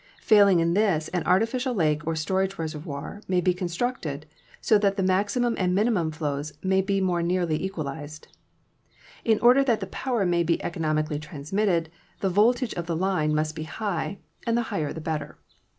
[0.23, 4.25] Fail ing in this, an artificial lake or "storage resorvoir may be constructed
[4.59, 8.27] so that the maximum and minimum flows may be more nearly equalized.
[9.23, 13.55] In order that the power may be economically transmitted, the voltage of the line must
[13.55, 14.17] be high,
[14.47, 15.37] and the higher the better.